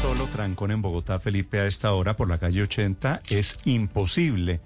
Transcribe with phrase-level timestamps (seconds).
[0.00, 4.60] Solo trancón en Bogotá, Felipe, a esta hora por la calle 80 es imposible.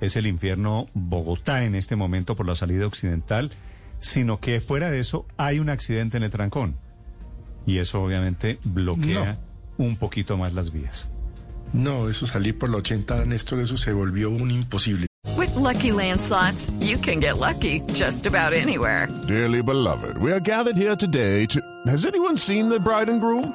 [0.00, 3.52] Es el infierno Bogotá en este momento por la salida occidental,
[4.00, 6.74] sino que fuera de eso hay un accidente en el trancón.
[7.66, 9.38] Y eso obviamente bloquea
[9.78, 11.08] un poquito más las vías.
[11.72, 15.06] No, eso salir por la 80, Néstor, eso se volvió un imposible.
[15.36, 19.06] With Lucky Land slots, you can get lucky just about anywhere.
[19.28, 21.60] Dearly beloved, we are gathered here today to.
[21.86, 23.54] Has anyone seen the bride and groom?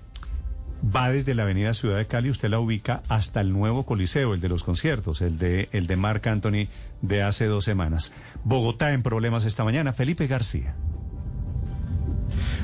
[0.83, 4.41] Va desde la avenida Ciudad de Cali, usted la ubica hasta el nuevo Coliseo, el
[4.41, 6.67] de los conciertos, el de, el de Marc Anthony
[7.01, 8.13] de hace dos semanas.
[8.43, 9.93] Bogotá en problemas esta mañana.
[9.93, 10.75] Felipe García.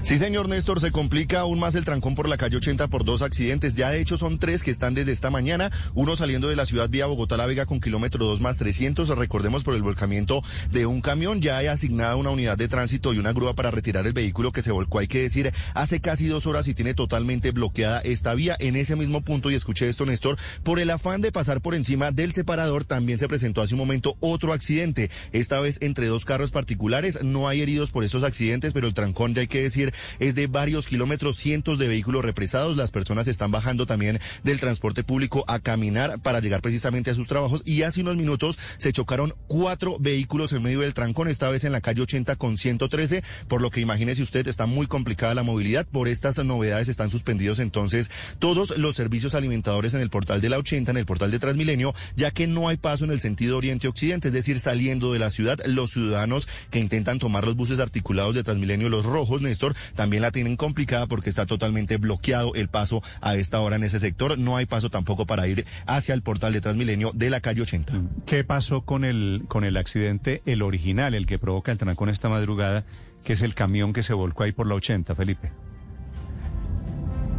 [0.07, 3.21] Sí, señor Néstor, se complica aún más el trancón por la calle 80 por dos
[3.21, 3.75] accidentes.
[3.75, 5.69] Ya de hecho son tres que están desde esta mañana.
[5.95, 9.09] Uno saliendo de la ciudad vía Bogotá-La Vega con kilómetro 2 más 300.
[9.09, 10.41] Recordemos por el volcamiento
[10.71, 11.41] de un camión.
[11.41, 14.61] Ya hay asignada una unidad de tránsito y una grúa para retirar el vehículo que
[14.61, 14.99] se volcó.
[14.99, 18.55] Hay que decir, hace casi dos horas y tiene totalmente bloqueada esta vía.
[18.61, 22.11] En ese mismo punto, y escuché esto, Néstor, por el afán de pasar por encima
[22.11, 25.11] del separador, también se presentó hace un momento otro accidente.
[25.33, 27.25] Esta vez entre dos carros particulares.
[27.25, 30.47] No hay heridos por estos accidentes, pero el trancón, ya hay que decir, es de
[30.47, 32.77] varios kilómetros, cientos de vehículos represados.
[32.77, 37.27] Las personas están bajando también del transporte público a caminar para llegar precisamente a sus
[37.27, 37.61] trabajos.
[37.65, 41.71] Y hace unos minutos se chocaron cuatro vehículos en medio del trancón, esta vez en
[41.71, 45.87] la calle 80 con 113, por lo que imagínese usted, está muy complicada la movilidad.
[45.87, 50.57] Por estas novedades están suspendidos entonces todos los servicios alimentadores en el portal de la
[50.57, 54.29] 80, en el portal de Transmilenio, ya que no hay paso en el sentido oriente-occidente,
[54.29, 58.43] es decir, saliendo de la ciudad, los ciudadanos que intentan tomar los buses articulados de
[58.43, 63.35] Transmilenio, los rojos, Néstor, también la tienen complicada porque está totalmente bloqueado el paso a
[63.35, 64.37] esta hora en ese sector.
[64.37, 67.93] No hay paso tampoco para ir hacia el portal de Transmilenio de la calle 80.
[68.25, 72.29] ¿Qué pasó con el, con el accidente, el original, el que provoca el trancón esta
[72.29, 72.85] madrugada,
[73.23, 75.51] que es el camión que se volcó ahí por la 80, Felipe?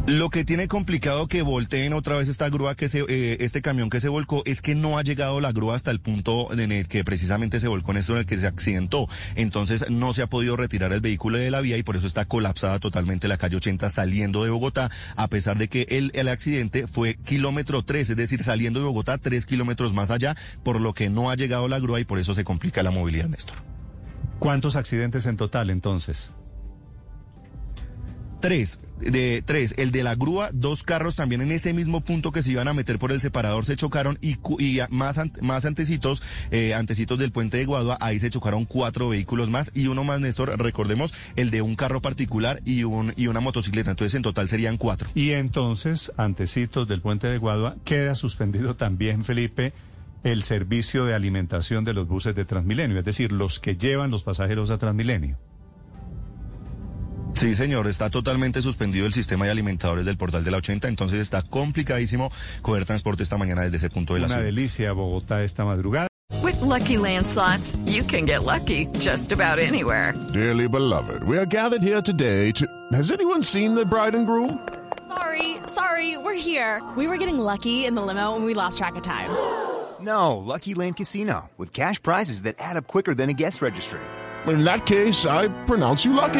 [0.09, 3.91] Lo que tiene complicado que volteen otra vez esta grúa que se, eh, este camión
[3.91, 6.87] que se volcó es que no ha llegado la grúa hasta el punto en el
[6.87, 9.07] que precisamente se volcó en en el que se accidentó.
[9.35, 12.25] Entonces no se ha podido retirar el vehículo de la vía y por eso está
[12.25, 16.87] colapsada totalmente la calle 80 saliendo de Bogotá, a pesar de que el, el accidente
[16.87, 21.11] fue kilómetro 3, es decir, saliendo de Bogotá tres kilómetros más allá, por lo que
[21.11, 23.57] no ha llegado la grúa y por eso se complica la movilidad, Néstor.
[24.39, 26.31] ¿Cuántos accidentes en total entonces?
[28.39, 32.41] Tres, de tres, el de la grúa, dos carros también en ese mismo punto que
[32.41, 36.73] se iban a meter por el separador se chocaron y, y más, más antecitos, eh,
[36.73, 40.57] antecitos del puente de Guadua, ahí se chocaron cuatro vehículos más y uno más, Néstor,
[40.57, 44.77] recordemos, el de un carro particular y, un, y una motocicleta, entonces en total serían
[44.77, 45.09] cuatro.
[45.15, 49.73] Y entonces, antecitos del puente de Guadua, queda suspendido también, Felipe,
[50.23, 54.23] el servicio de alimentación de los buses de Transmilenio, es decir, los que llevan los
[54.23, 55.37] pasajeros a Transmilenio.
[57.39, 61.19] Sí, señor, está totalmente suspendido el sistema de alimentadores del portal de la 80, entonces
[61.19, 62.29] está complicadísimo
[62.61, 64.45] coger transporte esta mañana desde ese punto de la Una ciudad.
[64.45, 66.07] delicia Bogotá esta madrugada.
[66.43, 70.13] With Lucky Land slots, you can get lucky just about anywhere.
[70.33, 72.65] Dearly beloved, we are gathered here today to.
[72.91, 74.59] Has anyone seen the bride and groom?
[75.07, 76.81] Sorry, sorry, we're here.
[76.97, 79.29] We were getting lucky in the limo and we lost track of time.
[80.01, 83.99] No, Lucky Land Casino, with cash prizes that add up quicker than a guest registry.
[84.47, 86.39] In that case, I pronounce you lucky.